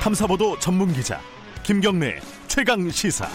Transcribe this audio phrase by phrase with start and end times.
[0.00, 1.20] 탐사보도 전문 기자
[1.62, 3.28] 김경래 최강 시사.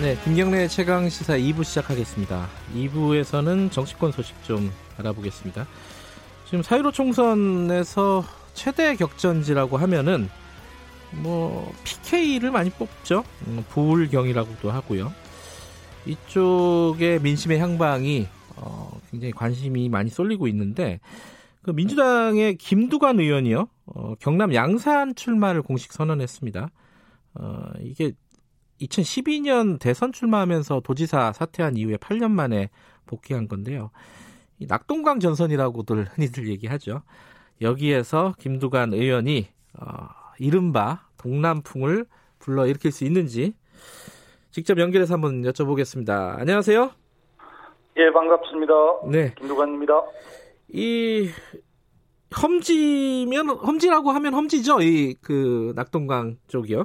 [0.00, 2.46] 네, 김경래 최강 시사 2부 시작하겠습니다.
[2.72, 5.66] 2부에서는 정치권 소식 좀 알아보겠습니다.
[6.44, 8.24] 지금 사유로 총선에서
[8.54, 10.30] 최대 격전지라고 하면은
[11.10, 13.24] 뭐 PK를 많이 뽑죠.
[13.48, 15.12] 음, 부울경이라고도 하고요.
[16.06, 21.00] 이쪽의 민심의 향방이 어, 굉장히 관심이 많이 쏠리고 있는데
[21.66, 26.70] 그 민주당의 김두관 의원이요 어, 경남 양산 출마를 공식 선언했습니다.
[27.34, 28.12] 어, 이게
[28.80, 32.70] 2012년 대선 출마하면서 도지사 사퇴한 이후에 8년 만에
[33.04, 33.90] 복귀한 건데요.
[34.60, 37.02] 이 낙동강 전선이라고들 흔히들 얘기하죠.
[37.60, 39.48] 여기에서 김두관 의원이
[39.80, 40.06] 어,
[40.38, 42.06] 이른바 동남풍을
[42.38, 43.54] 불러 일으킬 수 있는지
[44.52, 46.38] 직접 연결해서 한번 여쭤보겠습니다.
[46.38, 46.92] 안녕하세요.
[47.96, 48.72] 예, 반갑습니다.
[49.10, 49.34] 네.
[49.34, 49.94] 김두관입니다.
[50.68, 51.28] 이
[52.42, 54.80] 험지면 험지라고 하면 험지죠.
[54.82, 56.84] 이 그 낙동강 쪽이요.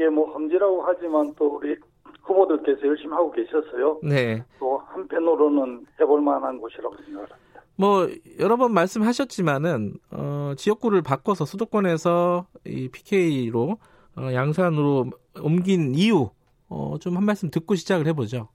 [0.00, 1.76] 예, 뭐 험지라고 하지만 또 우리
[2.22, 4.00] 후보들께서 열심히 하고 계셨어요.
[4.02, 4.44] 네.
[4.58, 7.36] 또 한편으로는 해볼 만한 곳이라고 생각합니다.
[7.76, 8.08] 뭐
[8.40, 13.78] 여러 번 말씀하셨지만은 어, 지역구를 바꿔서 수도권에서 이 PK로
[14.16, 15.10] 어, 양산으로
[15.42, 16.30] 옮긴 이유
[16.68, 18.48] 어, 좀 한 말씀 듣고 시작을 해보죠.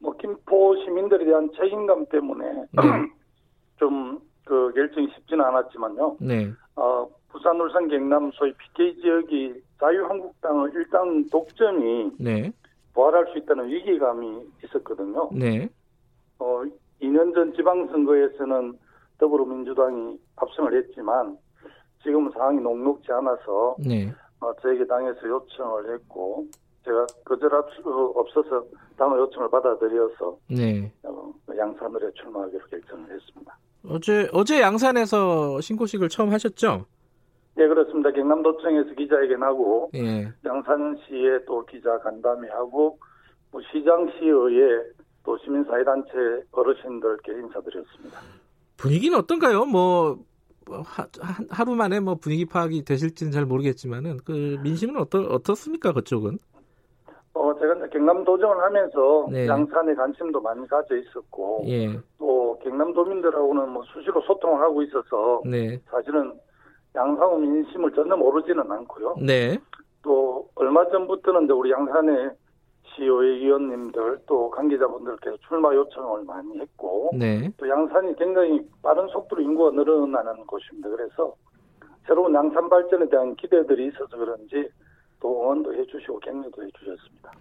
[0.00, 2.82] 뭐 김 포 시민들에 대한 책임감 때문에 네.
[3.78, 6.16] 좀그 결정이 쉽지는 않았지만요.
[6.20, 6.50] 네.
[6.76, 12.50] 어, 부산, 울산, 경남 소위 PK 지역이 자유한국당의 일당 독점이 네.
[12.94, 15.28] 부활할 수 있다는 위기감이 있었거든요.
[15.34, 15.68] 네.
[16.38, 16.62] 어,
[17.02, 18.78] 2년 전 지방선거에서는
[19.18, 21.36] 더불어민주당이 압승을 했지만
[22.02, 24.10] 지금 상황이 녹록지 않아서 네.
[24.40, 26.46] 어, 저에게 당에서 요청을 했고
[26.86, 28.64] 제가 거절할 수 없어서
[28.96, 30.92] 당의 요청을 받아들여서 네.
[31.02, 33.58] 어, 양산을에 출마하기로 결정을 했습니다.
[33.88, 36.86] 어제 어제 양산에서 신고식을 처음 하셨죠?
[37.56, 38.10] 네 그렇습니다.
[38.12, 40.32] 경남도청에서 기자회견하고 예.
[40.44, 42.98] 양산시에 또 기자 간담회하고
[43.50, 44.82] 뭐 시장시의회
[45.24, 46.10] 또 시민사회단체
[46.52, 48.20] 어르신들께 인사드렸습니다.
[48.76, 49.64] 분위기는 어떤가요?
[49.64, 50.18] 뭐
[50.68, 51.06] 하,
[51.50, 56.38] 하루 만에 뭐 분위기 파악이 되실지는 잘 모르겠지만은 그 민심은 어떠 어떻습니까 그쪽은?
[57.56, 59.46] 어, 제가 경남도정을 하면서 네.
[59.48, 61.98] 양산에 관심도 많이 가져 있었고, 예.
[62.18, 65.80] 또 경남도민들하고는 뭐 수시로 소통을 하고 있어서, 네.
[65.90, 66.34] 사실은
[66.94, 69.16] 양산의 민심을 전혀 모르지는 않고요.
[69.26, 69.58] 네.
[70.02, 72.30] 또, 얼마 전부터는 이제 우리 양산의
[72.94, 77.50] 시의회 의원님들, 또 관계자분들께서 출마 요청을 많이 했고, 네.
[77.56, 80.88] 또 양산이 굉장히 빠른 속도로 인구가 늘어나는 곳입니다.
[80.90, 81.34] 그래서
[82.06, 84.68] 새로운 양산 발전에 대한 기대들이 있어서 그런지
[85.20, 87.32] 또 응원도 해주시고 격려도 해주셨습니다.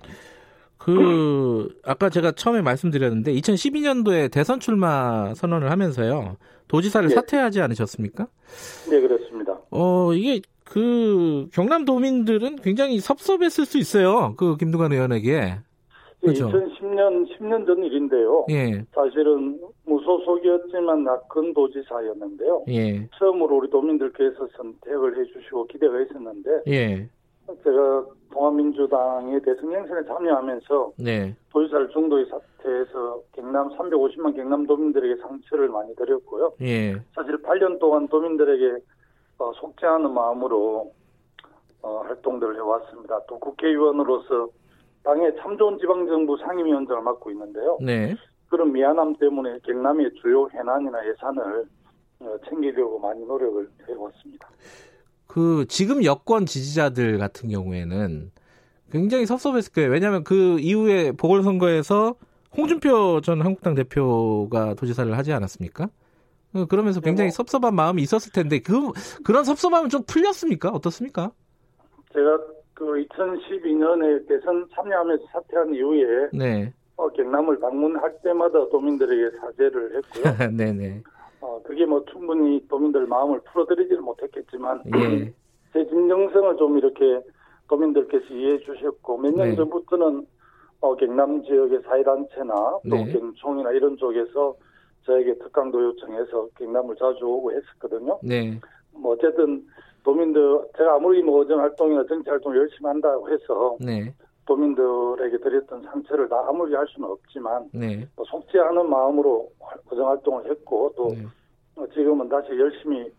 [0.77, 6.37] 그 아까 제가 처음에 말씀드렸는데 2012년도에 대선 출마 선언을 하면서요
[6.67, 7.15] 도지사를 네.
[7.15, 8.27] 사퇴하지 않으셨습니까?
[8.89, 9.59] 네, 그렇습니다.
[9.71, 15.59] 어 이게 그 경남 도민들은 굉장히 섭섭했을 수 있어요 그 김두관 의원에게
[16.21, 16.49] 그렇죠.
[16.49, 18.45] 2010년 10년 전 일인데요.
[18.49, 22.65] 예 사실은 무소속이었지만 낙근 도지사였는데요.
[22.69, 27.09] 예, 처음으로 우리 도민들께서 선택을 해주시고 기대가 있었는데 예,
[27.63, 35.95] 제가 통합민주당의 대선 행선에 참여하면서 네, 도지사를 중도에 사퇴해서 경남 350만 경남 도민들에게 상처를 많이
[35.95, 36.53] 드렸고요.
[36.61, 38.83] 예, 사실 8년 동안 도민들에게
[39.37, 40.91] 어, 속지 않은 마음으로
[41.81, 43.21] 어, 활동들을 해왔습니다.
[43.27, 44.49] 또 국회의원으로서
[45.03, 47.77] 당의 참 좋은 지방정부 상임위원장을 맡고 있는데요.
[47.79, 48.15] 네,
[48.49, 51.65] 그런 미안함 때문에 경남의 주요 해난이나 예산을
[52.21, 54.49] 어, 챙기려고 많이 노력을 해왔습니다.
[55.27, 58.31] 그 지금 여권 지지자들 같은 경우에는
[58.91, 59.91] 굉장히 섭섭했을 거예요.
[59.91, 62.15] 왜냐하면 그 이후에 보궐선거에서
[62.55, 65.89] 홍준표 전 한국당 대표가 도지사를 하지 않았습니까?
[66.53, 67.43] 어, 그러면서 굉장히 네, 뭐.
[67.43, 68.91] 섭섭한 마음이 있었을 텐데 그
[69.23, 70.69] 그런 섭섭함은 좀 풀렸습니까?
[70.69, 71.31] 어떻습니까?
[72.13, 72.39] 제가
[72.73, 80.23] 그 2012년에 대선 참여하면서 사퇴한 이후에 네, 어, 경남을 방문할 때마다 도민들에게 사죄를 했고요.
[80.55, 81.03] 네, 네,
[81.45, 85.31] 어, 그게 뭐 충분히 도민들 마음을 풀어드리지는 못했겠지만 예,
[85.73, 87.21] 제 진정성을 좀 이렇게
[87.67, 89.55] 도민들께서 이해해 주셨고 몇년 네.
[89.55, 90.25] 전부터는
[90.81, 92.53] 어, 경남 지역의 사회단체나
[92.89, 93.13] 또 네.
[93.13, 94.55] 경총이나 이런 쪽에서
[95.05, 98.19] 저에게 특강도 요청해서 경남을 자주 오고 했었거든요.
[98.23, 98.59] 네,
[98.91, 99.63] 뭐 어쨌든
[100.03, 104.11] 도민들 제가 아무리 뭐 의정 활동이나 정치 활동을 열심히 한다고 해서 네,
[104.45, 109.49] 도민들에게 드렸던 상처를 다 아무리 할 수는 없지만 네, 또 속지 않은 마음으로
[109.89, 111.25] 의정 활동을 했고 또 네.
[111.75, 113.11] 어, 지금은 다시 열심히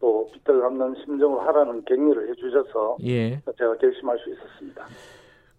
[0.00, 3.40] 또 빚을 갚는 심정으로 하라는 격려를 해주셔서 예.
[3.56, 4.84] 제가 결심할 수 있었습니다.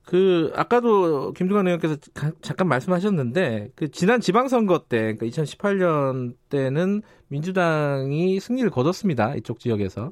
[0.05, 8.39] 그 아까도 김두관 의원께서 가, 잠깐 말씀하셨는데 그 지난 지방선거 때 그러니까 2018년 때는 민주당이
[8.39, 9.33] 승리를 거뒀습니다.
[9.35, 10.11] 이쪽 지역에서.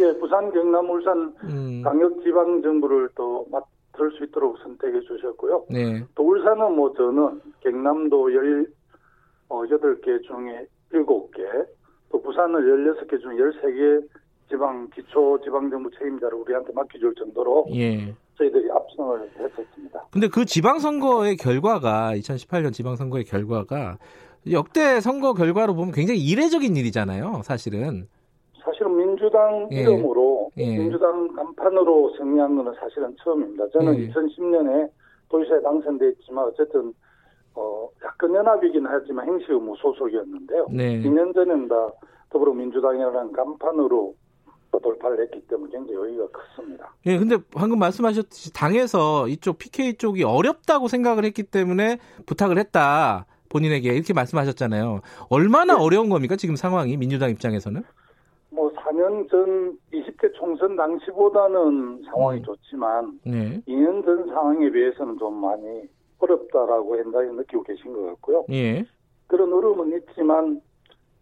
[0.00, 1.82] 예, 부산, 경남, 울산 음.
[1.82, 5.66] 강력 지방 정부를 또 맡 을 수 있도록 선택해 주셨고요.
[5.68, 6.02] 네.
[6.14, 8.28] 또 울산은 뭐 저는 경남도
[9.48, 11.66] 18개 중에 7개,
[12.10, 14.08] 또 부산을 16개 중 13개
[14.48, 18.14] 지방 기초 지방 정부 책임자를 우리한테 맡겨줄 정도로 예.
[18.36, 20.06] 저희들이 압승을 했었습니다.
[20.10, 23.98] 근데 그 지방선거의 결과가 2018년 지방선거의 결과가
[24.50, 27.42] 역대 선거 결과로 보면 굉장히 이례적인 일이잖아요.
[27.44, 28.08] 사실은.
[29.22, 29.82] 민주당 예.
[29.82, 30.76] 이름으로 예.
[30.76, 33.68] 민주당 간판으로 승리한 것은 사실은 처음입니다.
[33.70, 34.08] 저는 예.
[34.08, 34.90] 2010년에
[35.28, 36.92] 도지사에 당선됐지만 어쨌든
[37.54, 40.66] 어 약간 연합이긴 하지만 행시 의무 소속이었는데요.
[40.70, 41.00] 네.
[41.02, 41.88] 2년 전에는 다
[42.30, 44.14] 더불어민주당이라는 간판으로
[44.82, 46.92] 돌파를 했기 때문에 굉장히 의의가 컸습니다.
[47.06, 53.26] 예, 근데 방금 말씀하셨듯이 당에서 이쪽 PK 쪽이 어렵다고 생각을 했기 때문에 부탁을 했다.
[53.50, 55.02] 본인에게 이렇게 말씀하셨잖아요.
[55.28, 55.82] 얼마나 네.
[55.82, 56.36] 어려운 겁니까?
[56.36, 57.82] 지금 상황이 민주당 입장에서는?
[58.52, 62.44] 뭐 4년 전 20대 총선 당시보다는 상황이 네.
[62.44, 63.60] 좋지만 네.
[63.66, 65.88] 2년 전 상황에 비해서는 좀 많이
[66.18, 68.44] 어렵다라고 현장에 느끼고 계신 것 같고요.
[68.50, 68.84] 예.
[69.26, 70.60] 그런 어려움은 있지만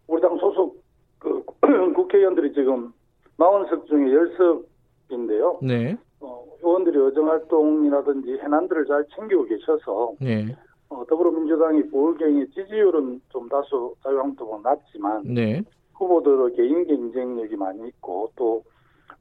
[0.07, 0.83] 우리 당 소속
[1.19, 1.43] 그
[1.95, 2.93] 국회의원들이 지금
[3.37, 4.05] 40석 중에
[5.09, 5.65] 10석인데요.
[5.65, 5.97] 네.
[6.19, 10.53] 어, 의원들이 의정활동이라든지 해난들을 잘 챙기고 계셔서 네.
[10.89, 15.63] 어, 더불어민주당이 보궐경의 지지율은 좀 다소 자유한국당보다 낮지만 네.
[16.01, 18.63] 후보들의 개인 경쟁력이 많이 있고 또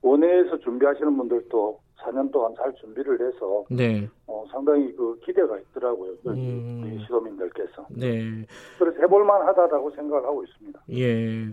[0.02, 4.08] 원내에서 준비하시는 분들도 4년 동안 잘 준비를 해서 네.
[4.26, 6.14] 어, 상당히 그 기대가 있더라고요.
[6.28, 6.98] 음.
[7.02, 7.86] 시도민들께서.
[7.90, 8.46] 네.
[8.78, 10.80] 그래서 해볼만 하다라고 생각을 하고 있습니다.
[10.92, 11.48] 예.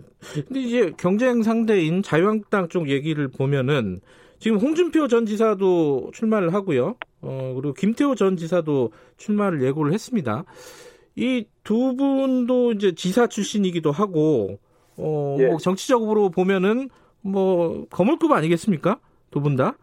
[0.45, 3.99] 근데 이제 경쟁 상대인 자유한국당 쪽 얘기를 보면은
[4.39, 6.95] 지금 홍준표 전 지사도 출마를 하고요.
[7.21, 10.45] 어, 그리고 김태호 전 지사도 출마를 예고를 했습니다.
[11.17, 14.57] 이 두 분도 이제 지사 출신이기도 하고,
[14.97, 15.47] 어, 예.
[15.47, 16.89] 뭐 정치적으로 보면은
[17.21, 18.99] 뭐 거물급 아니겠습니까?
[19.31, 19.75] 두 분 다?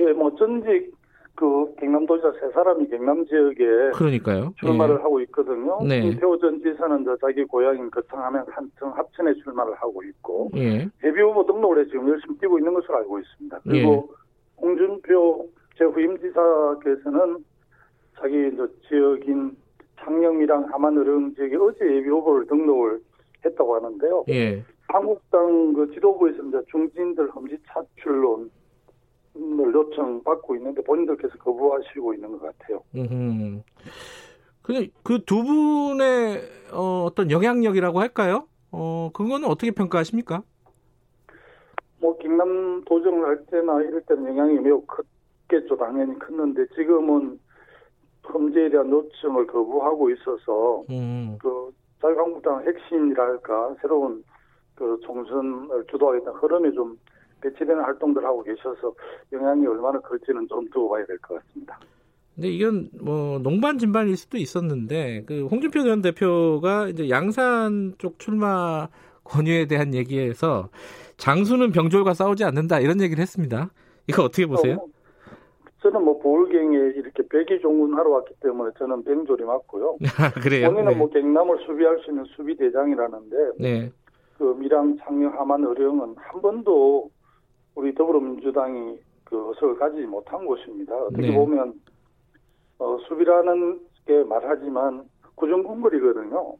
[0.00, 0.92] 예, 뭐 전직
[1.34, 3.64] 그 경남도지사 세 사람이 경남 지역에
[3.94, 4.52] 그러니까요.
[4.58, 5.02] 출마를 예.
[5.02, 5.78] 하고 있거든요.
[5.82, 6.02] 네.
[6.02, 10.86] 김태호 전 지사는 저 자기 고향인 거창하면 한층 합천에 출마를 하고 있고 예.
[11.04, 13.60] 예비 후보 등록을 해 지금 열심히 뛰고 있는 것으로 알고 있습니다.
[13.62, 14.14] 그리고 예.
[14.60, 15.46] 홍준표
[15.78, 17.38] 제 후임 지사께서는
[18.18, 19.56] 자기 저 지역인
[20.00, 23.00] 창녕이랑 함안으릉 지역에 어제 예비 후보를 등록을
[23.44, 24.24] 했다고 하는데요.
[24.28, 24.64] 예.
[24.88, 28.50] 한국당 그 지도부에서 이제 중진들 험지 차출론
[29.36, 32.82] 을 요청받고 있는데 본인들께서 거부하시고 있는 것 같아요.
[32.96, 33.62] 음.
[34.60, 36.42] 근데 그두 분의
[36.72, 38.48] 어, 어떤 영향력이라고 할까요?
[38.72, 40.42] 어, 그거는 어떻게 평가하십니까?
[42.00, 45.76] 뭐 경남 도정을 할 때나 이럴 때는 영향이 매우 컸겠죠.
[45.76, 47.38] 당연히 컸는데 지금은
[48.32, 51.38] 험지에 대한 요청을 거부하고 있어서 음.
[51.40, 54.22] 그 자유한국당 핵심이랄까 새로운
[54.74, 56.98] 그 총선을 주도하겠다는 흐름이 좀
[57.42, 58.94] 배치되는 활동들 하고 계셔서
[59.32, 61.78] 영향이 얼마나 클지는 좀 두고 봐야 될 것 같습니다.
[62.34, 68.88] 근데 이건 뭐 농반 진반일 수도 있었는데 그 홍준표 전 대표가 이제 양산 쪽 출마
[69.24, 70.70] 권유에 대한 얘기에서
[71.18, 73.70] 장수는 병졸과 싸우지 않는다 이런 얘기를 했습니다.
[74.06, 74.78] 이거 어떻게 보세요?
[75.80, 79.96] 어, 저는 뭐 보울경에 이렇게 백이 종군하러 왔기 때문에 저는 병졸이 맞고요.
[80.18, 80.70] 아, 그래요?
[80.70, 80.98] 본인은 네.
[80.98, 83.92] 뭐 경남을 수비할 수 있는 수비 대장이라는데 네.
[84.38, 87.10] 그 미랑 창녕 하만 의령은 한 번도
[87.74, 90.94] 우리 더불어민주당이 그 의석을 가지지 못한 곳입니다.
[90.94, 91.34] 어떻게 네.
[91.34, 91.74] 보면
[92.78, 95.04] 어, 수비라는 게 말하지만
[95.34, 96.54] 구정궁궐이거든요.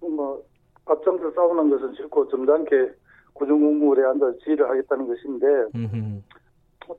[0.00, 0.42] 뭐
[0.86, 2.92] 앞장서 싸우는 것은 싫고 점잖게
[3.34, 6.22] 구정궁궐에 앉아 지휘를 하겠다는 것인데 음흠.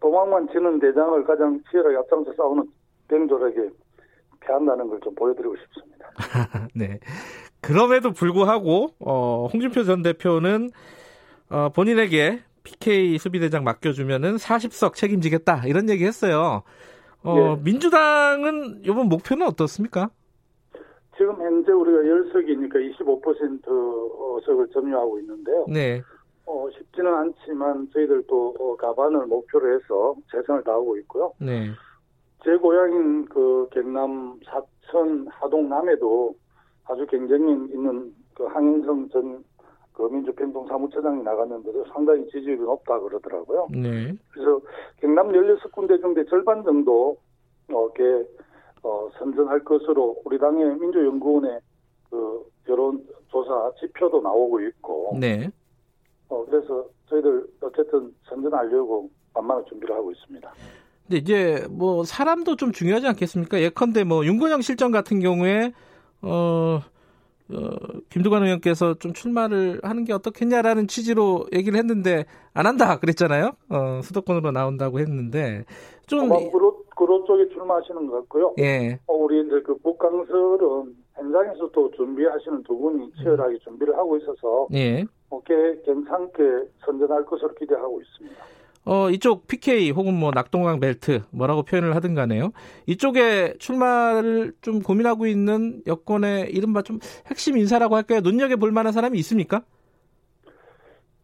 [0.01, 2.63] 도망만 치는 대장을 가장 치열하게 앞장서 싸우는
[3.07, 3.69] 병졸에게
[4.41, 6.09] 패한다는 걸 좀 보여드리고 싶습니다.
[6.75, 6.99] 네.
[7.61, 10.69] 그럼에도 불구하고 어, 홍준표 전 대표는
[11.49, 16.63] 어, 본인에게 PK 수비대장 맡겨주면은 40석 책임지겠다 이런 얘기 했어요.
[17.23, 17.61] 어, 네.
[17.63, 20.09] 민주당은 이번 목표는 어떻습니까?
[21.17, 25.65] 지금 현재 우리가 10석이니까 25%석을 점유하고 있는데요.
[25.69, 26.01] 네.
[26.45, 31.33] 어, 쉽지는 않지만 저희들도 어, 가반을 목표로 해서 최선을 다하고 있고요.
[31.39, 31.69] 네.
[32.43, 36.35] 제 고향인 그 경남 사천 하동남에도
[36.85, 39.43] 아주 경쟁력 있는 그 항인성 전
[39.93, 43.67] 그 민주평통 사무처장이 나갔는데도 상당히 지지율이 높다 그러더라고요.
[43.71, 44.13] 네.
[44.31, 44.59] 그래서
[44.99, 47.15] 경남 16군데 중에 절반 정도
[47.71, 48.03] 어, 게
[48.81, 51.59] 어, 선정할 것으로 우리 당의 민주연구원의
[52.09, 55.17] 그 여론조사 지표도 나오고 있고.
[55.19, 55.49] 네.
[56.29, 60.53] 어, 그래서 저희들 어쨌든 선전하려고 만만한 준비를 하고 있습니다.
[61.07, 63.59] 근데 이제 뭐 사람도 좀 중요하지 않겠습니까?
[63.61, 65.73] 예컨대 뭐 윤건영 실장 같은 경우에
[66.21, 66.79] 어,
[67.51, 67.69] 어
[68.09, 73.51] 김두관 의원께서 좀 출마를 하는 게 어떻겠냐라는 취지로 얘기를 했는데 안 한다 그랬잖아요.
[73.69, 75.65] 어, 수도권으로 나온다고 했는데
[76.07, 78.53] 좀 아마 그로, 그로 쪽에 출마하시는 것 같고요.
[78.59, 78.97] 예.
[79.07, 85.05] 어, 우리 이제 그 북강설은 현장에서 또 준비하시는 두 분이 치열하게 준비를 하고 있어서 예.
[85.33, 86.43] 어, 꽤 괜찮게
[86.85, 88.43] 선전할 것으로 기대하고 있습니다.
[88.85, 92.51] 어, 이쪽 PK 혹은 뭐 낙동강 벨트 뭐라고 표현을 하든 간에요.
[92.85, 98.19] 이쪽에 출마를 좀 고민하고 있는 여권의 이른바 좀 핵심 인사라고 할까요?
[98.21, 99.63] 눈여겨볼 만한 사람이 있습니까?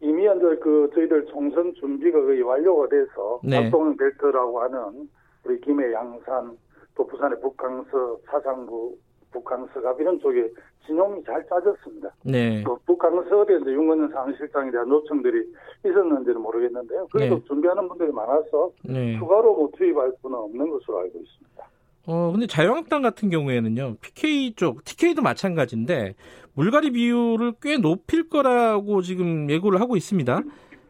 [0.00, 3.60] 이미 현재 그 저희들 총선 준비가 거의 완료가 돼서 네.
[3.60, 5.08] 낙동강 벨트라고 하는
[5.44, 6.56] 우리 김해 양산
[6.96, 8.96] 또 부산의 북강서 사상구
[9.32, 10.48] 북한서갑 이런 쪽에
[10.86, 12.12] 진용이 잘 짜졌습니다.
[12.24, 12.62] 네.
[12.64, 15.44] 또 북한서에 이제 윤건현 상실장에 대한 요청들이
[15.86, 17.06] 있었는지는 모르겠는데요.
[17.12, 17.44] 그래도 네.
[17.46, 19.18] 준비하는 분들이 많아서 네.
[19.18, 21.70] 추가로 뭐 투입할 수는 없는 것으로 알고 있습니다.
[22.06, 26.14] 어, 근데 자유한국당 같은 경우에는요, PK 쪽, TK도 마찬가지인데,
[26.54, 30.42] 물갈이 비율을 꽤 높일 거라고 지금 예고를 하고 있습니다.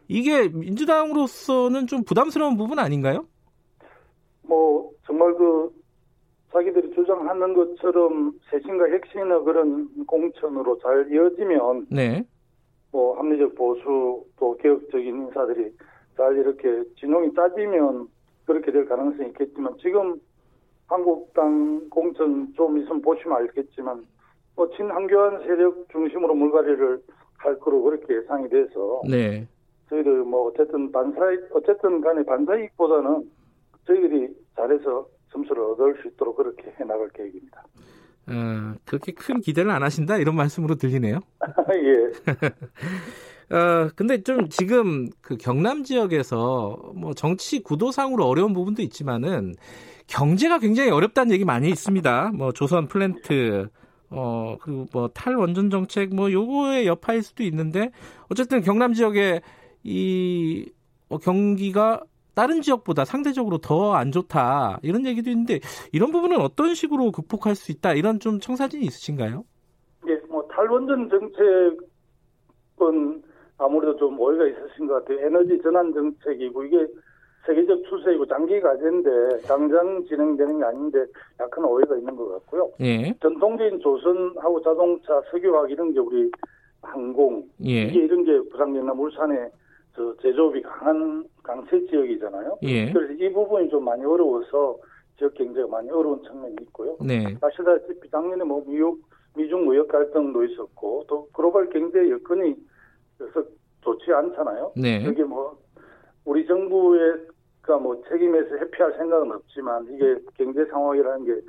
[0.07, 3.25] 이게 민주당으로서는 좀 부담스러운 부분 아닌가요?
[4.41, 5.69] 뭐, 정말 그,
[6.51, 12.25] 자기들이 주장하는 것처럼 세신과 혁신의 그런 공천으로 잘 이어지면 네.
[12.91, 15.71] 뭐 합리적 보수 또 개혁적인 인사들이
[16.17, 18.07] 잘 이렇게 진용이 짜지면
[18.45, 20.19] 그렇게 될 가능성이 있겠지만 지금
[20.87, 24.05] 한국당 공천 좀 있으면 보시면 알겠지만
[24.55, 27.01] 뭐 친한교안 세력 중심으로 물갈이를
[27.37, 29.47] 할 거로 그렇게 예상이 돼서 네.
[29.89, 33.29] 저희들 뭐 어쨌든 반사익 어쨌든 간에 반사익보다는
[33.87, 37.63] 저희들이 잘해서 점수를 얻을 수 있도록 그렇게 해나갈 계획입니다.
[38.27, 41.19] 어, 그렇게 큰 기대를 안 하신다 이런 말씀으로 들리네요.
[41.73, 42.11] 예.
[43.55, 49.55] 어, 근데 좀 지금 그 경남 지역에서 뭐 정치 구도상으로 어려운 부분도 있지만은
[50.07, 52.31] 경제가 굉장히 어렵다는 얘기 많이 있습니다.
[52.33, 53.67] 뭐 조선 플랜트
[54.09, 57.91] 어 그리고 뭐 탈원전 정책 뭐 요거의 여파일 수도 있는데
[58.29, 59.41] 어쨌든 경남 지역에
[59.83, 60.69] 이
[61.09, 62.01] 어, 경기가
[62.33, 65.59] 다른 지역보다 상대적으로 더 안 좋다 이런 얘기도 있는데
[65.91, 69.43] 이런 부분은 어떤 식으로 극복할 수 있다 이런 좀 청사진이 있으신가요?
[70.07, 73.21] 예, 뭐 탈원전 정책은
[73.57, 75.25] 아무래도 좀 오해가 있으신 것 같아요.
[75.25, 76.87] 에너지 전환 정책이고 이게
[77.45, 81.05] 세계적 추세이고 장기 과제인데 당장 진행되는 게 아닌데
[81.39, 82.69] 약간 오해가 있는 것 같고요.
[82.81, 83.13] 예.
[83.21, 86.31] 전통적인 조선하고 자동차, 석유화학 이런 게 우리
[86.81, 87.83] 항공 예.
[87.85, 89.49] 이게 이런 게 부산 경남 울산에
[89.95, 92.59] 저 제조업이 강한 강세 지역이잖아요.
[92.63, 92.91] 예.
[92.91, 94.77] 그래서 이 부분이 좀 많이 어려워서
[95.17, 96.97] 지역 경제가 많이 어려운 측면이 있고요.
[96.99, 97.35] 네.
[97.41, 99.01] 아시다시피 작년에 뭐 미국
[99.35, 102.55] 미중 무역 갈등도 있었고 또 글로벌 경제 여건이
[103.17, 103.43] 그래서
[103.81, 104.73] 좋지 않잖아요.
[104.75, 105.05] 네.
[105.05, 105.57] 여기 뭐
[106.25, 107.27] 우리 정부의
[107.61, 111.41] 그뭐 책임에서 회피할 생각은 없지만 이게 경제 상황이라는 게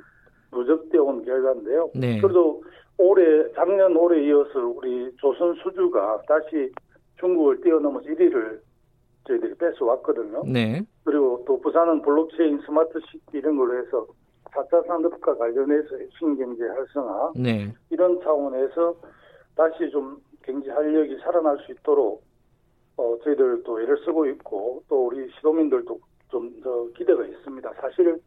[0.51, 1.89] 누적되어 온 결과인데요.
[1.95, 2.21] 네.
[2.21, 2.63] 그래도
[2.97, 6.71] 올해 작년 올해 이어서 우리 조선 수주가 다시
[7.19, 8.59] 중국을 뛰어넘어서 1위를
[9.25, 10.43] 저희들이 뺏어왔거든요.
[10.45, 10.81] 네.
[11.03, 14.05] 그리고 또 부산은 블록체인 스마트 시티 이런 걸로 해서
[14.51, 17.73] 4차 산업과 관련해서 신경제 활성화 네.
[17.89, 18.95] 이런 차원에서
[19.55, 22.23] 다시 좀 경제 활력이 살아날 수 있도록
[22.97, 25.99] 어, 저희들도 애를 쓰고 있고 또 우리 시도민들도
[26.29, 27.73] 좀 더 기대가 있습니다.
[27.79, 28.19] 사실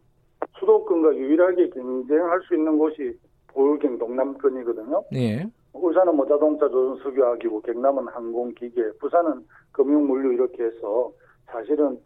[0.60, 5.02] 수도권과 유일하게 경쟁할 수 있는 곳이 보울경 동남권이거든요.
[5.10, 5.44] 네.
[5.82, 11.12] 울산은 뭐 자동차 조선 석유화기고 경남은 항공기계, 부산은 금융물류 이렇게 해서
[11.46, 11.98] 사실은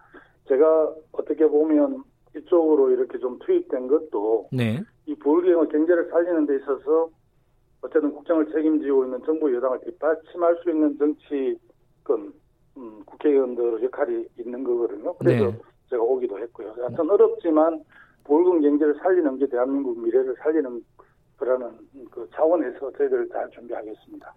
[0.48, 2.02] 제가 어떻게 보면
[2.36, 4.80] 이쪽으로 이렇게 좀 투입된 것도 네.
[5.06, 7.08] 이 부울경의 경제를 살리는 데 있어서
[7.82, 12.32] 어쨌든 국정을 책임지고 있는 정부 여당을 뒷받침할 수 있는 정치권
[12.76, 15.14] 음, 국회의원들 역할이 있는 거거든요.
[15.14, 15.58] 그래서 네.
[15.88, 16.74] 제가 오기도 했고요.
[16.76, 17.82] 하여튼 어렵지만
[18.24, 20.84] 보울경 경제를 살리는 게 대한민국 미래를 살리는
[21.40, 21.66] 그러는
[22.10, 24.34] 그 차원에서 저희들 잘 준비하겠습니다.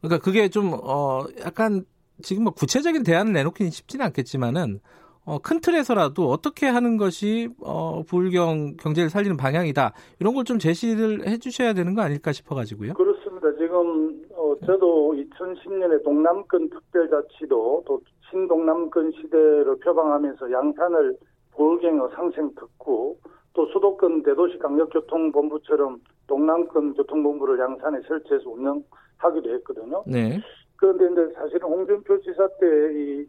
[0.00, 1.84] 그러니까 그게 좀 어 약간
[2.22, 4.80] 지금 뭐 구체적인 대안을 내놓기는 쉽지는 않겠지만은
[5.26, 11.26] 어, 큰 틀에서라도 어떻게 하는 것이 어, 불경 경제를 살리는 방향이다 이런 걸 좀 제시를
[11.26, 12.94] 해주셔야 되는 거 아닐까 싶어가지고요.
[12.94, 13.52] 그렇습니다.
[13.58, 18.00] 지금 어, 저도 2010년에 동남권 특별자치도 또
[18.30, 21.16] 신동남권 시대를 표방하면서 양산을
[21.56, 23.16] 불경의 상생 특구
[23.54, 30.02] 또 수도권 대도시 강력교통본부처럼 동남권 교통본부를 양산에 설치해서 운영하기도 했거든요.
[30.06, 30.40] 네.
[30.76, 33.26] 그런데 이제 사실은 홍준표 지사 때 이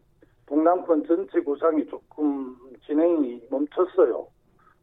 [0.48, 4.28] 동남권 전체 구상이 조금 진행이 멈췄어요.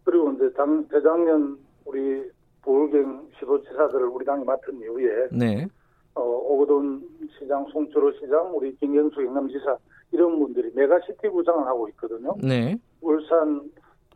[0.05, 2.31] 그리고 이제 당, 재작년 우리
[2.63, 5.67] 부울경 시도지사들을 우리 당이 맡은 이후에 네.
[6.15, 7.03] 어, 오거돈
[7.39, 9.77] 시장, 송철호 시장, 우리 김경수 경남지사
[10.13, 12.35] 이런 분들이 메가시티 구상을 하고 있거든요.
[12.43, 12.77] 네.
[13.01, 13.63] 울산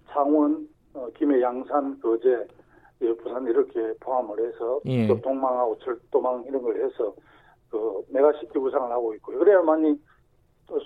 [0.09, 2.47] 창원, 어, 김해, 양산, 거제, 예,
[3.23, 5.07] 부산 이렇게 포함을 해서 예.
[5.07, 7.15] 또 도로망하고 철도망 이런 걸 해서
[7.71, 9.39] 그 메가시티 구상을 하고 있고요.
[9.39, 9.99] 그래야만이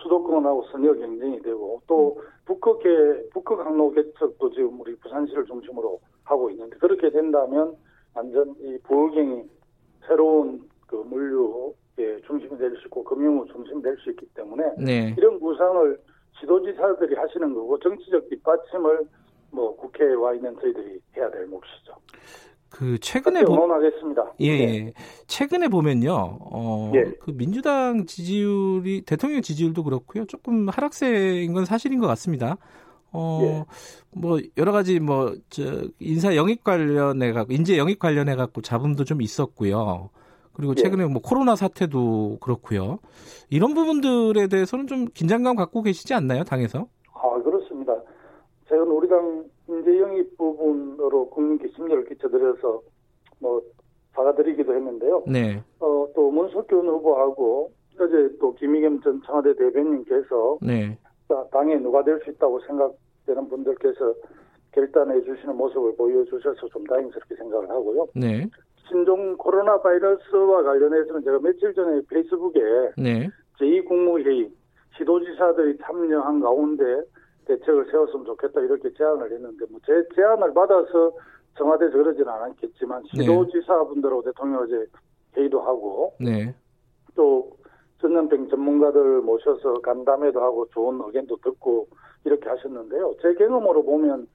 [0.03, 6.77] 수도권하고 선의의 경쟁이 되고 또 북극계 북극 항로 개척도 지금 우리 부산시를 중심으로 하고 있는데
[6.77, 7.77] 그렇게 된다면
[8.15, 9.43] 완전 이 부울경이
[10.07, 15.15] 새로운 그 물류의 중심이 될 수 있고 금융의 중심이 될 수 있기 때문에 네.
[15.19, 15.99] 이런 구상을
[16.41, 19.07] 시도지사들이 하시는 거고 정치적 뒷받침을
[19.51, 21.95] 뭐 국회에 와 있는 저희들이 해야 될 몫이죠.
[22.73, 23.55] 그 최근에 보...
[23.55, 24.33] 응원하겠습니다.
[24.41, 24.67] 예, 예.
[24.67, 24.93] 네.
[25.27, 26.39] 최근에 보면요.
[26.41, 27.05] 어, 예.
[27.21, 30.25] 그 민주당 지지율이 대통령 지지율도 그렇고요.
[30.25, 32.57] 조금 하락세인 건 사실인 것 같습니다.
[33.13, 33.65] 어, 예.
[34.11, 39.21] 뭐 여러 가지 뭐 저 인사 영입 관련해 갖고 인재 영입 관련해 갖고 잡음도 좀
[39.21, 40.09] 있었고요.
[40.55, 40.83] 그리고 예.
[40.83, 42.99] 최근에 뭐 코로나 사태도 그렇고요.
[43.51, 46.87] 이런 부분들에 대해서는 좀 긴장감 갖고 계시지 않나요, 당에서?
[47.13, 47.93] 아, 그렇습니다.
[48.69, 52.83] 제가 우리 당 인재 영입 부분으로 국민께 심려를 끼쳐드려서
[53.41, 53.63] 뭐
[54.15, 55.25] 사과드리기도 했는데요.
[55.27, 55.63] 네.
[55.81, 60.99] 어, 또 문석균 후보하고 어제 또 김의겸 전 청와대 대변인께서 네.
[61.51, 64.15] 당에 누가 될 수 있다고 생각되는 분들께서
[64.73, 68.07] 결단해 주시는 모습을 보여주셔서 좀 다행스럽게 생각을 하고요.
[68.15, 68.47] 네.
[68.89, 72.61] 신종 코로나 바이러스와 관련해서는 제가 며칠 전에 페이스북에
[72.99, 73.29] 네.
[73.59, 74.51] 제2국무회의
[74.99, 76.85] 시도지사들이 참여한 가운데
[77.47, 81.13] 대책을 세웠으면 좋겠다 이렇게 제안을 했는데 뭐 제 제안을 받아서
[81.59, 83.23] 청와대에서 그러지는 않았겠지만 네.
[83.23, 84.87] 시도지사분들하고 대통령 어제
[85.37, 86.55] 회의도 하고 네.
[87.15, 87.51] 또
[88.01, 91.87] 전염병 전문가들 모셔서 간담회도 하고 좋은 의견도 듣고
[92.25, 93.15] 이렇게 하셨는데요.
[93.21, 94.27] 제 경험으로 보면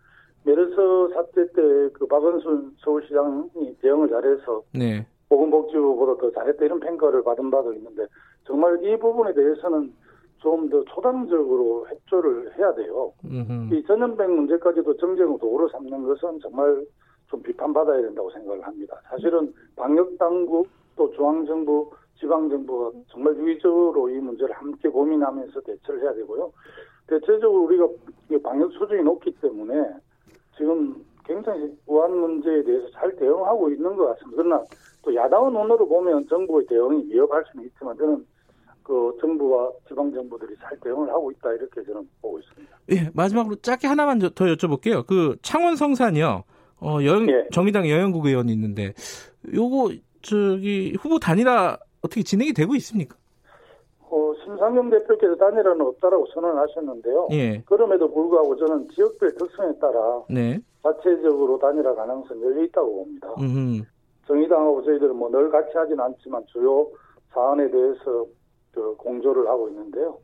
[0.44, 0.76] 메르스
[1.14, 1.62] 사태 때
[1.94, 5.06] 그 박원순 서울시장이 대응을 잘해서 네.
[5.30, 8.06] 보건복지부보다 더 잘했다 이런 평가를 받은 바도 있는데
[8.46, 9.92] 정말 이 부분에 대해서는
[10.40, 13.14] 좀 더 초당적으로 협조를 해야 돼요.
[13.26, 13.74] 음흠.
[13.74, 16.86] 이 전염병 문제까지도 정쟁으로 도구로 삼는 것은 정말
[17.28, 19.00] 좀 비판받아야 된다고 생각을 합니다.
[19.10, 26.52] 사실은 방역당국 또 중앙정부 지방정부가 정말 유의적으로 이 문제를 함께 고민하면서 대처를 해야 되고요.
[27.08, 27.88] 대체적으로 우리가
[28.44, 29.94] 방역 수준이 높기 때문에
[30.58, 34.44] 지금 굉장히 우한 문제에 대해서 잘 대응하고 있는 것 같습니다.
[34.44, 34.64] 그러나
[35.04, 38.26] 또 야당의 눈으로 보면 정부의 대응이 위협할 수는 있지만 저는
[38.88, 42.78] 그 정부와 지방 정부들이 잘 대응을 하고 있다 이렇게 저는 보고 있습니다.
[42.92, 45.06] 예, 마지막으로 짧게 하나만 더 여쭤볼게요.
[45.06, 46.44] 그 창원 성산이요.
[46.80, 47.48] 어, 여 예.
[47.52, 48.94] 정의당 여영국 의원이 있는데
[49.54, 53.18] 요거 저기 후보 단일화 어떻게 진행이 되고 있습니까?
[54.10, 57.28] 어, 심상정 대표께서 단일화는 없다라고 선언하셨는데요.
[57.32, 57.62] 예.
[57.66, 60.60] 그럼에도 불구하고 저는 지역별 특성에 따라 네.
[60.82, 63.28] 자체적으로 단일화 가능성이 열려 있다고 봅니다.
[63.38, 63.84] 음흠.
[64.28, 66.88] 정의당하고 저희들은 뭐 늘 같이 하지는 않지만 주요
[67.34, 68.26] 사안에 대해서
[68.78, 70.20] 그 공조를 하고 있는데요.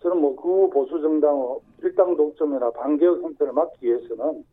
[0.00, 4.44] 저는 뭐 그 보수 정당의 일당 독점이나 반개혁 형태를 막기 위해서는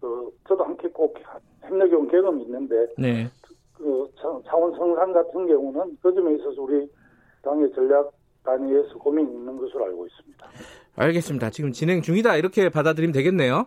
[0.00, 1.16] 그 저도 함께 꼭
[1.62, 3.30] 협력해온 경험이 있는데 네.
[3.72, 4.06] 그
[4.46, 6.86] 창원 성산 같은 경우는 그 점에 있어서 우리
[7.42, 8.12] 당의 전략
[8.44, 10.46] 단위에서 고민이 있는 것으로 알고 있습니다.
[10.96, 11.50] 알겠습니다.
[11.50, 13.66] 지금 진행 중이다 이렇게 받아들이면 되겠네요.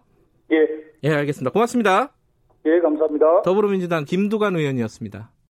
[0.52, 0.68] 예.
[1.04, 1.52] 예, 알겠습니다.
[1.52, 2.14] 고맙습니다.
[2.66, 3.42] 예, 감사합니다.
[3.42, 5.32] 더불어민주당 김두관 의원이었습니다.